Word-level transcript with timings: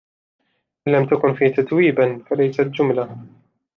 إن 0.87 0.93
لم 0.95 1.05
تكن 1.05 1.33
في 1.33 1.49
تتويبا، 1.49 2.17
فليست 2.29 2.61
جملة. 2.61 3.17